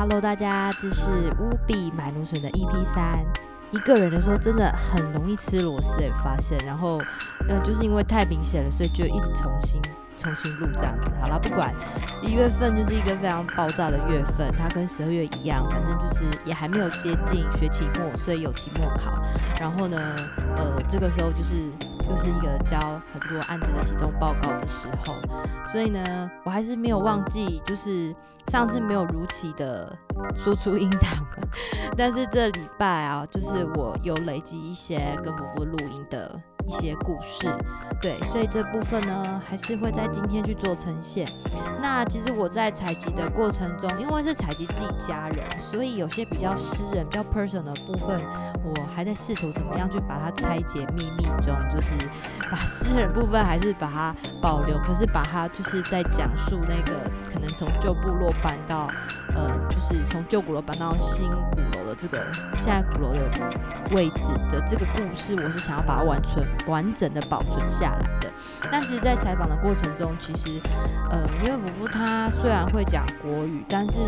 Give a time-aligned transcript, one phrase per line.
[0.00, 3.22] Hello，大家，这是乌比买芦笋的 EP 三。
[3.70, 6.58] 一个人的时候真的很容易吃螺丝，发现。
[6.64, 6.98] 然后，
[7.46, 9.78] 呃，就是因为太明显了，所以就一直重新、
[10.16, 11.10] 重新录这样子。
[11.20, 11.74] 好了，不管
[12.22, 19.12] 一月份就是一个非常爆炸的月份，它跟十二月一样，反正就是也还没有接近学期末，所以有期末考。
[19.60, 19.98] 然后呢，
[20.56, 21.70] 呃，这个时候就是
[22.10, 25.14] 就是一个交很多案子的集中报告的时候，
[25.70, 28.12] 所以呢，我还是没有忘记，就是
[28.48, 29.96] 上次没有如期的
[30.34, 31.24] 输出音档，
[31.96, 36.28] 但是这礼拜啊，就是我有累积一些跟伯伯录音的
[36.66, 37.52] 一些故事，
[38.00, 41.26] 对，所以这部分呢，还是会在今天去做呈现。
[41.80, 48.20] 那其实我在采集的过程中，因为是采集自己家人，所以有些比较私人、比较 personal 的部分，
[48.64, 51.94] 我还在试图怎么样去把它拆解秘密中，就是
[52.50, 58.88] 把私人部分还是把它保留，可是把它就是在讲述那个可能从旧部落搬到，
[59.34, 62.18] 呃，就是从旧鼓楼搬到新鼓楼这个
[62.56, 63.20] 现在鼓楼的
[63.94, 68.30] 位置的这个故事，我是想要把它完存完整的保存下来的。
[68.70, 70.60] 但其实，在采访的过程中，其实，
[71.10, 73.98] 呃，因为福福他虽然会讲国语，但是，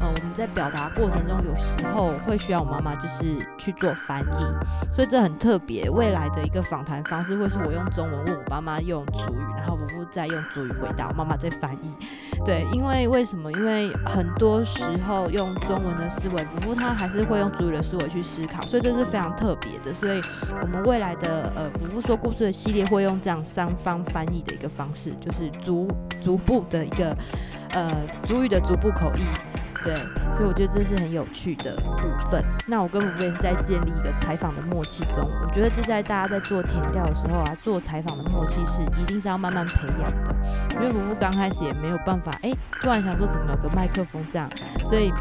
[0.00, 3.24] 呃，我们在表达过程中，有时候会需要我妈妈就是
[3.58, 5.88] 去做翻译，所以这很特别。
[5.90, 11.92] 未来的一个访谈方式会是我用中文问我妈妈用主语，然后福福再用主语回答，我妈妈再翻译。
[12.44, 13.50] 对，因为为什么？
[13.52, 19.94] 因为很多时候用中文的思维，福福他还是会用主语的思维去思考，所以这是非常特别的。
[19.94, 20.20] 所以
[20.62, 25.88] 我们未来的呃福福说故事的系列会用这样三方翻译的一个方式，就是逐
[26.22, 27.16] 逐步的一个
[27.72, 27.92] 呃
[28.24, 29.22] 主语的逐步口译。
[29.84, 29.94] 对，
[30.34, 32.42] 所以我觉得这是很有趣的部分。
[32.66, 40.34] 那我跟福福也是在建立一个采访的默契中，我觉得这在大家在做填调的时候啊，做采访的默契是一定是要慢慢培养的。
[40.74, 44.50] 因为福福刚开始也没有办法，哎，突然想说怎么有个麦克风这样，
[44.86, 45.12] 所以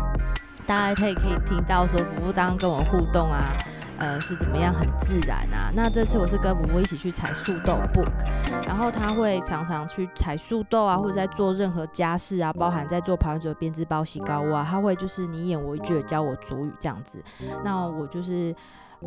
[0.68, 3.54] 大家可以可以听到说福福刚刚跟我互动啊。
[3.98, 5.72] 呃，是怎么样很自然啊？
[5.74, 8.12] 那这次我是跟伯伯一起去采树豆 book，
[8.68, 17.24] 然后他会常常去采树豆啊，或者在做任何家事啊，包含在做盘子的编织包、洗膏啊，他会就是你演我一句的教我主语这样子。
[17.64, 18.54] 那我就是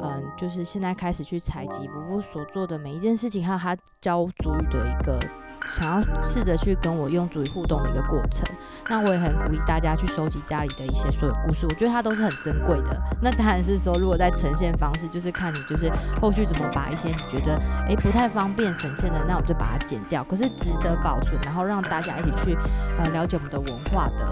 [0.01, 5.21] 嗯，就是现在开始去采集伯伯所做的每一件事情，还有他教主语的一个。
[5.69, 8.45] 想要试着去跟我用主语互动的一个过程，
[8.89, 12.97] 那我也很鼓励大家去收集家里的一些所有故事，我觉得它都是很珍贵的。
[13.21, 20.23] 那当然是说，如果在呈现方式，就是看你就是后续怎么把一些你觉得诶不太方便呈现的，那我们就把它剪掉。
[20.25, 22.57] 可是值得保存，然后让大家一起去
[22.99, 24.25] 呃了解我们的文化的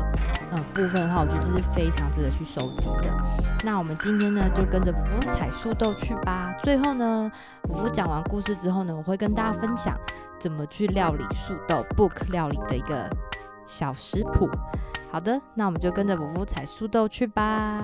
[0.52, 3.10] 呃部分的话，我觉得这是非常值得去收集的。
[3.64, 6.54] 那我们今天呢，就跟着福福采树豆去吧。
[6.62, 7.30] 最后呢，
[7.64, 9.94] 福福讲完故事之后呢，我会跟大家分享。
[10.38, 13.08] 怎么去料理素豆？Book 料理的一个
[13.66, 14.48] 小食谱。
[15.10, 17.82] 好的，那我们就跟着福福采素豆去吧。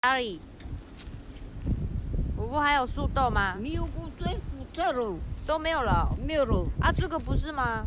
[0.00, 0.40] 阿里，
[2.36, 3.54] 福福还有树豆吗？
[3.60, 5.14] 没有，不对，不在了，
[5.46, 6.08] 都没有了。
[6.26, 6.66] 没有了。
[6.80, 7.84] 啊，这个不是吗？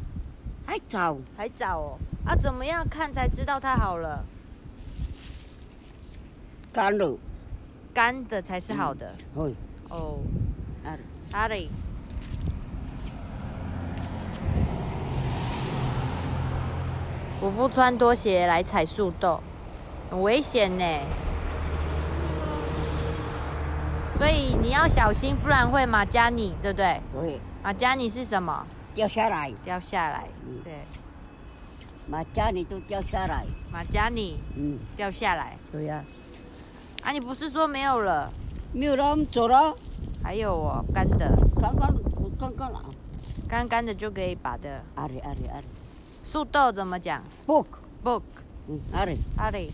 [0.70, 1.98] 还早，还早哦。
[2.28, 4.24] 啊，怎么样看才知道它好了？
[6.72, 7.18] 干了，
[7.92, 9.12] 干的才是好的。
[9.34, 9.52] 哦，
[9.90, 10.20] 哦，
[11.32, 11.72] 阿里，
[17.42, 19.42] 我不穿拖鞋来踩树豆，
[20.12, 20.86] 很危险呢。
[24.20, 27.02] 所以你要小心，不然会马加尼，对不对？
[27.12, 27.42] 对。
[27.64, 28.68] 马加尼是什么？
[28.96, 30.28] 掉下来，掉下来，
[30.64, 30.84] 对，
[32.08, 36.04] 马加尼都掉下来，马加尼，嗯，掉下来，对呀，
[37.04, 38.32] 啊，你不是说没有了？
[38.74, 39.74] 没有了，我们走了。
[40.22, 41.96] 还有哦，干的，刚刚，
[42.38, 42.84] 刚刚了，
[43.48, 44.84] 干干的就可以拔的。
[44.96, 45.66] 阿里阿里阿里，
[46.24, 47.66] 树豆怎么讲？book
[48.04, 48.22] book，
[48.68, 49.72] 嗯，阿里阿里。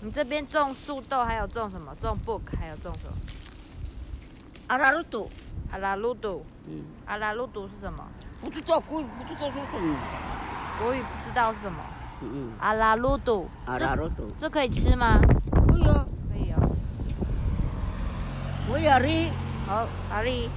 [0.00, 1.92] 你这边种树豆，还有种什么？
[2.00, 3.16] 种 book，还有种什么？
[4.68, 5.30] 阿拉鲁杜，
[5.70, 8.04] 阿拉鲁杜，嗯，阿拉鲁杜是什么？
[8.40, 9.96] 不知道国语，不知道说什么。
[10.80, 11.78] 国语不知道是什么？
[12.22, 15.20] 嗯，阿拉鲁杜，阿拉鲁杜，这可以吃吗？
[15.68, 16.58] 可以啊，可以啊。
[18.68, 19.30] 我阿里，
[19.66, 20.50] 好，阿里。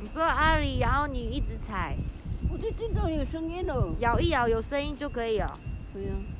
[0.00, 1.96] 你说阿里，然后你一直踩。
[2.48, 3.92] 我就听到有声音了。
[3.98, 5.52] 咬一咬，有声音就可以了。
[5.92, 6.10] 对呀。
[6.12, 6.33] 阿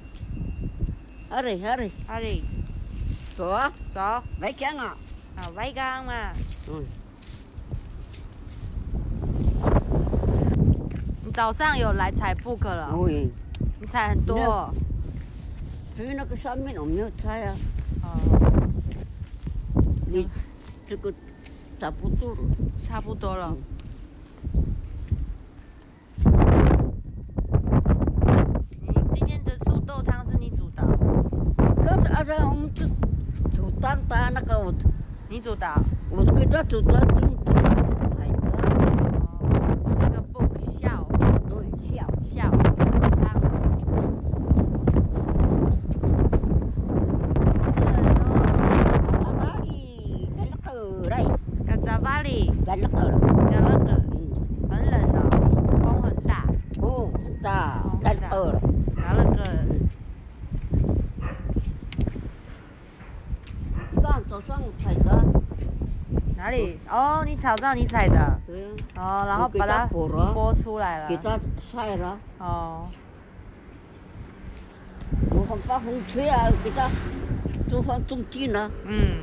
[1.40, 2.44] 里阿里阿里，
[3.36, 4.00] 走啊走，
[4.40, 4.96] 来干啊，
[5.36, 6.12] 好来干嘛？
[6.68, 6.84] 嗯。
[11.32, 13.28] 早上有来采 book 了，喂，
[13.80, 14.72] 你采很多哦。
[15.96, 17.56] 至于那个上面我没有采啊，
[18.04, 18.08] 哦，
[20.06, 20.28] 你
[20.86, 21.12] 这个
[21.80, 22.38] 差不多了。
[22.86, 23.56] 差不多了。
[28.94, 31.83] 你今天的素豆汤是你煮的，刚才阿三我们煮煮蛋蛋那个我
[35.28, 35.66] 你煮的。
[36.10, 37.44] 我给他煮的煮煮
[38.08, 38.36] 菜的，
[39.18, 41.04] 哦，煮那个 book 笑
[41.48, 42.06] 对，笑。
[42.22, 42.62] 笑汤。
[49.40, 50.28] 哪里？
[50.36, 50.72] 在那个
[51.08, 51.26] 嘞，
[51.66, 52.96] 嘎扎瓦里，在那个。
[53.50, 54.14] 的那个嗯，
[54.70, 55.18] 很冷哦，
[55.82, 56.46] 风很大，
[56.80, 58.32] 哦，很大，在那个。
[58.96, 59.40] 然后那个
[63.96, 65.24] 你看早上我采的，
[66.36, 66.78] 哪里？
[67.44, 68.64] 哦，你炒到你采的，对
[68.94, 71.38] 啊，哦，然后把它剥出来了，给它
[71.70, 72.88] 晒了，哦，
[75.30, 76.88] 我还把风吹啊，给它
[77.68, 78.70] 做放种地呢。
[78.84, 79.18] 嗯，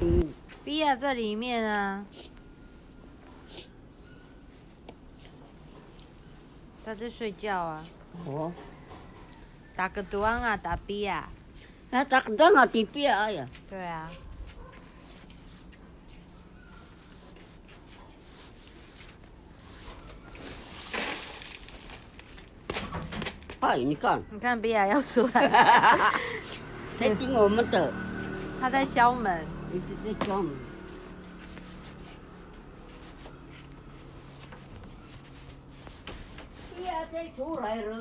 [0.00, 0.28] 嗯，
[0.64, 2.06] 比亚在里面啊，
[6.84, 7.82] 他在睡觉啊，
[8.26, 8.52] 哦，
[9.74, 11.28] 打个盹啊，打比亚，
[11.90, 13.44] 啊，打个盹啊地边啊呀？
[13.68, 14.08] 对啊，
[23.70, 26.10] 哎，你看，你看比亚要出来了，
[26.98, 27.92] 在盯我们的，
[28.60, 30.52] 他在敲门，一直在叫我们。
[36.76, 37.98] 对呀，再出来了。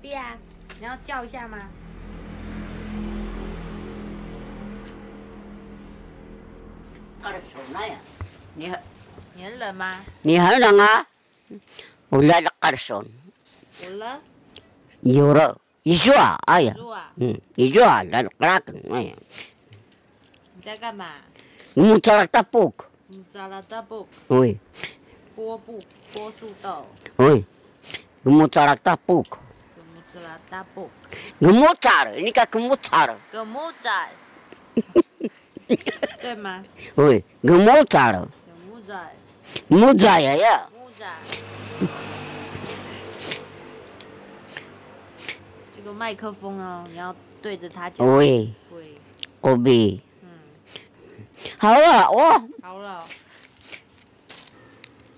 [0.00, 0.38] 比亚，
[0.80, 1.58] 你要叫一下吗？
[7.24, 7.94] 他的手那呀，
[8.54, 8.80] 你还
[9.34, 10.00] 你很冷吗？
[10.22, 11.06] 你还冷啊？
[12.08, 13.04] 我来了二手，
[13.84, 14.20] 我了，
[15.00, 15.58] 有了。
[15.84, 19.14] 一句啊，哎呀，猪啊，嗯，一句啊，来了那个，哎呀，
[20.54, 21.06] 你在干嘛？
[21.74, 22.72] 我找了大布，
[23.08, 24.56] 你找了 double 喂
[25.34, 25.82] 波布
[26.12, 27.42] 波树豆，喂，
[28.22, 29.24] 我找了大布，
[29.74, 30.88] 跟木子啦 double
[31.40, 34.08] 我找了，你看我找了，跟木仔，
[36.20, 36.62] 对吗？
[36.94, 37.84] 喂，我
[39.68, 41.06] 木仔，呀呀，木仔。
[45.74, 48.06] 这个麦克风啊，你要对着它讲。
[48.16, 48.98] 喂，对，
[49.40, 50.28] 我比嗯，
[51.58, 52.30] 好了，我
[52.62, 53.04] 好了，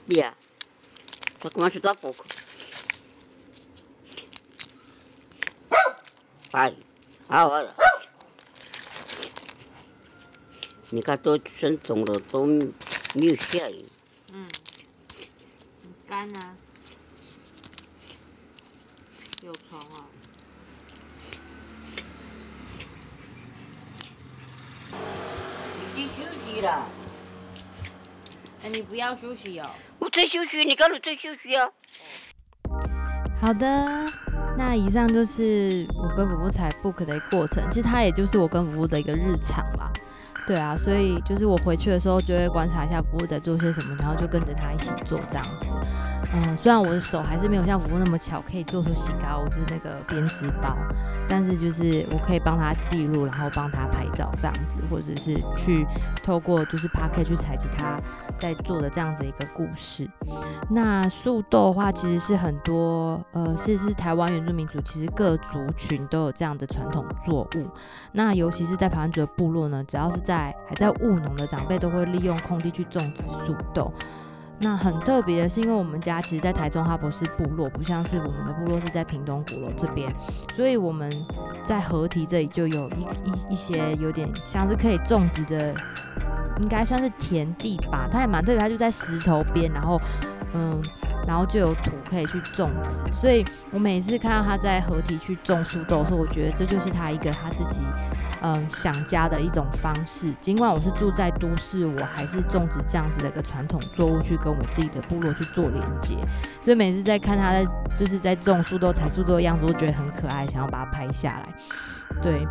[0.07, 0.35] 比啊，
[1.43, 2.15] 我干嘛去大布？
[6.53, 6.73] 哎，
[7.29, 7.75] 好了。
[10.91, 12.47] 你看都生肿了，都
[13.15, 13.85] 没有下雨。
[14.33, 14.45] 嗯，
[15.83, 16.57] 很干啊，
[19.43, 20.05] 有虫哦。
[25.81, 26.87] 已经休息了。
[28.65, 29.71] 哎，你不要休息哦。
[30.01, 31.71] 我在休息，你看我在休息啊。
[33.41, 34.05] 好的，
[34.57, 39.93] 那以上就是我跟福福采 book 的过程，其实它也就是我跟福福的一个日常啦。
[40.47, 45.71] 对啊，所以就是我回去的时候就会观察一下服务在做些什么，然后就跟着他一起做这样子。
[46.37, 50.77] 嗯，虽然我的手还是没有像福福那么巧，可以做出喜高，就是那个编织包，
[51.29, 55.87] 但是就是我可以帮他记录，然后帮他拍照这样子，或者是去
[56.25, 58.01] 透过就是 p a r k 去采集他
[58.37, 60.11] 在做的这样子一个故事。
[60.69, 67.71] 那树豆的话，其实是很多呃，是是台湾原住民族，其实各族群都有这样的传统作物。
[68.11, 73.93] 那尤其是在排湾族的部落呢，只要是在还在务农的长辈，都会利用空地去种植树豆。
[74.65, 80.11] 那很特别的是，因为我们家其实，在台中哈博士部落，不像是我们的部落是在屏东鼓楼这边，
[80.57, 81.13] 所以我们
[81.63, 85.75] 在河堤这里就有一一一些有点像是可以种植的，
[86.63, 90.01] 应该算是田地吧，它也蛮特别，它就在石头边，然后
[90.55, 90.81] 嗯，
[91.27, 97.81] 然后就有土可以去种植，所以我每次看到他在河堤去种树豆的时候，我觉得这就是他一个他自己
[98.43, 100.33] 嗯想家的一种方式。
[100.41, 106.17] 尽管我是住在都市，我还是种植这样子的一个传统作物去跟我自己的部落去做连接。
[106.61, 107.67] 所以每次在看他在
[107.97, 111.55] 就是在种树豆、采树豆的样子，我觉得很可爱，想要把它拍下来。
[112.21, 112.47] 对。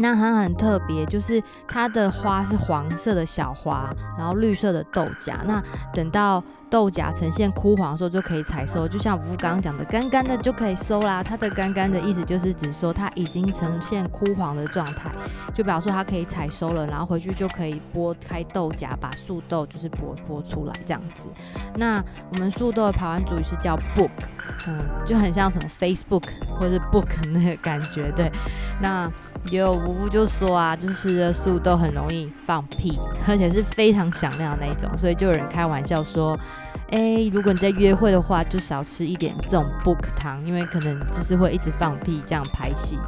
[0.00, 5.36] 那它很特别，就是它的花是黄色的小花，然后绿色的豆荚。
[5.44, 5.60] 那
[5.92, 6.40] 等到
[6.70, 11.22] 豆荚呈现枯黄的时候就可以采收，就像吴刚刚讲的，干干的就可以收啦。
[11.22, 15.10] 它的干干的意思就是指说它已经呈现枯黄的状态，
[15.54, 21.28] 就表示它可以采收了，然后回去就可以剥开豆荚，把树豆就是剥剥出来这样子。
[21.74, 24.10] 那我们树豆的台湾主语是叫 book，
[24.66, 28.30] 嗯，就很像什么 Facebook 或是 book 那个感觉，对。
[28.80, 29.10] 那
[29.50, 36.38] 也有吴吴就说啊，就是树豆很容易放屁，而且是非常响亮的那种，所以就有人开玩笑说。
[36.90, 42.98] 哎，如果你在约会的话，就少吃一点这种 book 汤，因为可能就是会一直放屁这样排气。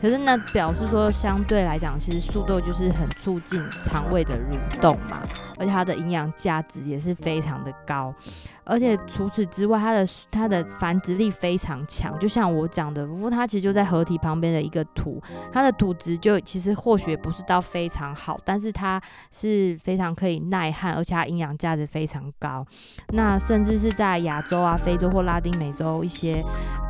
[0.00, 5.22] 可是那表示说，相对来讲，其实素豆就是很促进肠胃的蠕动嘛，
[5.58, 8.14] 而且它的营养价值也是非常的高。
[8.62, 15.20] 而且除此之外，它的它的繁殖力非常强，就像我讲的，不过它其实就在河堤旁边的一个土，
[15.52, 19.00] 它的土质就其实或许不是到非常好，但是它
[19.32, 22.64] 是非常可以耐旱，而且它营养价值非常高。
[23.08, 26.40] 那甚至是在亚洲啊、非洲或拉丁美洲一些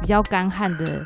[0.03, 1.03] 比较干旱的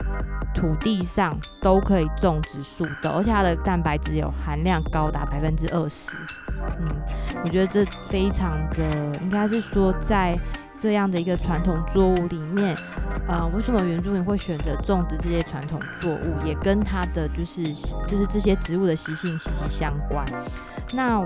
[0.53, 6.17] 土地上都可可以种植树豆，而且它的蛋白质有含量高达百分之二十。
[6.81, 6.89] 嗯，
[7.45, 10.39] 我觉得这非常的应该是说在。
[10.77, 12.77] 这样的一个传统作物里面，
[13.29, 17.63] 呃，为什么原住民会选择种植这些传统作物，也跟它的就是
[18.09, 20.27] 就是这些植物的习性息息相关。
[20.93, 21.25] 那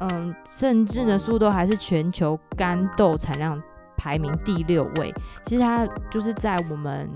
[0.00, 3.60] 嗯，甚至呢，树豆还是全球干豆产量
[3.96, 5.12] 排名第六位。
[5.44, 7.10] 其实它就是在我们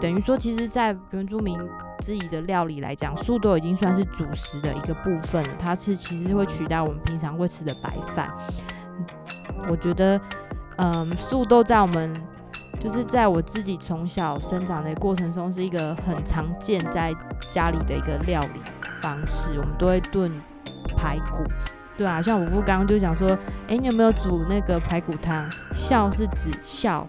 [0.00, 1.58] 等于说，其实，在原住民
[2.00, 5.50] 自己的料理来讲，素豆已经算是主食的一个部分了。
[5.58, 8.30] 它是其实会取代我们平常会吃的白饭。
[9.68, 10.20] 我觉得。
[10.78, 12.10] 嗯，素豆在我们
[12.80, 17.14] 就是在我自己从小生长的过程中，是一个很常见在
[17.52, 18.60] 家里的一个料理
[19.02, 19.58] 方式。
[19.58, 20.32] 我们都会炖
[20.96, 21.44] 排骨，
[21.96, 25.46] 对啊，像我父刚刚就讲说，哎，你有没有煮那个排骨汤？
[25.74, 27.06] 笑是指笑，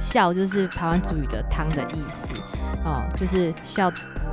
[0.00, 2.32] 笑就是台湾主语的汤的意思
[2.84, 3.90] 哦，就是笑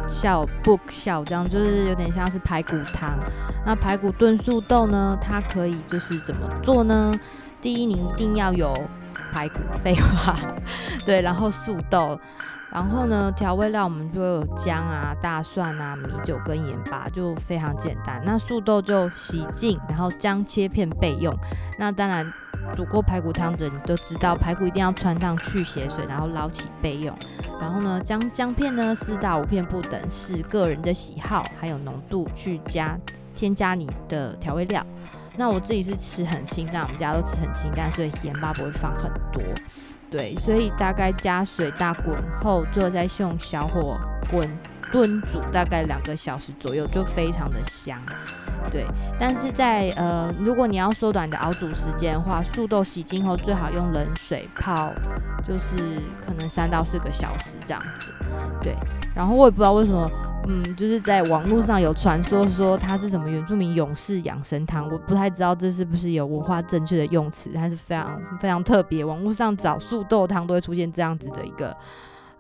[0.08, 3.18] 笑 book 笑这样，就是有点像是排骨汤。
[3.66, 7.14] 那排骨炖素豆呢，它可以就是怎么做呢？
[7.62, 8.74] 第一，你一定要有
[9.34, 10.36] 排骨，废话，
[11.06, 12.20] 对，然后素豆，
[12.72, 18.22] 然后呢，调味料我们就有姜啊、大蒜啊、米酒跟盐巴，就非常简单。
[18.24, 21.36] 那素豆就洗净，然后姜切片备用。
[21.80, 22.32] 那当然，
[22.76, 27.16] 煮过排骨汤的你都知道，排骨一定要穿烫去血水，然后捞起备用。
[27.60, 32.98] 然后呢，姜姜片呢四到五片不等，视个人的喜好还有浓度去加
[33.34, 34.86] 添加你的调味料。
[35.38, 39.42] 那我自己是吃很清淡，我们家都吃很清淡，所以盐巴不会放很多。
[40.10, 43.98] 对，所以大概加水大滚后，最后再用小火
[44.32, 44.50] 滚
[44.92, 48.02] 炖煮大概两个小时左右，就非常的香。
[48.72, 48.86] 对，
[49.20, 54.92] 但是在呃，如果你要缩短你的熬煮时间的话，素豆洗净后最好用冷水泡，
[55.44, 55.76] 就是
[56.26, 58.12] 可能三到四个小时这样子。
[58.62, 58.76] 对，
[59.16, 60.10] 然后我也不知道为什么。
[60.48, 69.04] 嗯，就是在网络上有传说说它是什么原住民勇士养生汤，我不太知道这是不是有文化正确的用词，它是非常非常特别。
[69.04, 71.76] 网络上找素豆汤都会出现这样子的一个，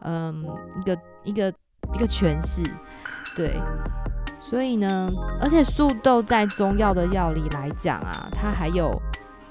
[0.02, 0.46] 嗯，
[0.80, 1.52] 一个一个
[1.96, 2.64] 一个诠释，
[3.36, 3.60] 对。
[4.40, 5.10] 所以呢，
[5.42, 9.02] 而且素豆在中药的药理来讲啊，它还有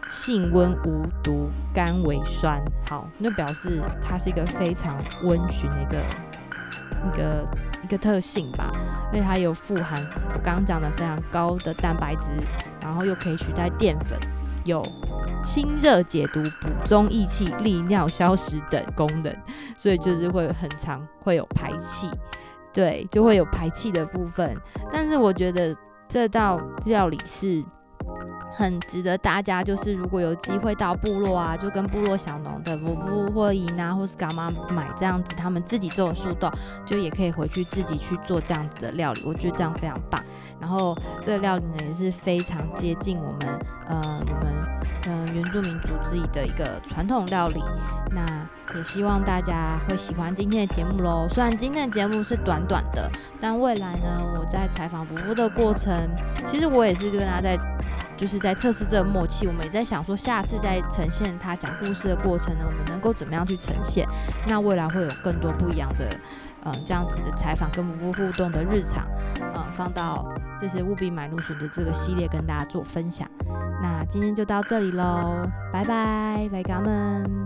[0.09, 5.99] 性温无毒、甘为酸，好，那表示它是一个非常温循的一个
[7.09, 7.49] 一个。
[7.83, 8.73] 一个特性吧，
[9.13, 12.31] 因为它有富含我刚刚讲的非常高的蛋白质，
[12.81, 14.19] 然后又可以取代淀粉，
[14.65, 14.83] 有
[15.43, 19.35] 清热解毒、补中益气、利尿消食等功能，
[19.77, 22.11] 所以就是会很常会有排气，
[22.73, 24.57] 对，就会有排气的部分。
[24.93, 25.77] 但是我觉得
[26.09, 27.65] 这道料理是。
[28.53, 36.51] 很值得大家，就是如果有机会到部落啊，就跟部落小农的夫妇或姨啊，或是干妈买这样子，他们自己做的树豆，
[36.87, 39.23] 就也可以回去自己去做这样子的料理。
[39.27, 40.23] 我觉得这样非常棒。
[40.61, 43.59] 然后这个料理呢，也是非常接近我们
[43.89, 44.55] 呃我们
[45.07, 47.61] 呃原住民族自己的一个传统料理。
[48.11, 48.25] 那
[48.77, 51.27] 也希望大家会喜欢今天的节目喽。
[51.29, 56.09] 虽然今天的节目是短短的，但未来呢，我在采访夫妇的过程，
[56.47, 57.59] 其实我也是跟他在。
[58.17, 64.07] 就是在测试这个默契，我们也在想说，下次在呈现他讲故事的过程呢，我们能够怎么样去呈现？
[64.47, 66.09] 那未来会有更多不一样的，
[66.65, 69.07] 嗯，这样子的采访跟服务互动的日常，
[69.41, 70.25] 嗯，放到
[70.61, 73.29] 就是务必买入选的这个系列跟大家做分享。
[73.83, 77.45] 那今天就到这里喽，拜拜，拜家们。